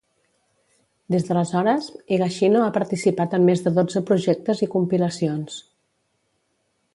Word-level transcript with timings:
Des 1.15 1.25
d'aleshores, 1.27 1.89
Higashino 2.15 2.63
ha 2.67 2.71
participat 2.77 3.35
en 3.39 3.45
més 3.51 3.61
de 3.67 3.75
dotze 3.77 4.03
projectes 4.09 4.65
i 4.69 4.71
compilacions. 4.77 5.61